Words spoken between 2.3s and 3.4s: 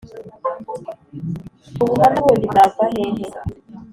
bwava hehe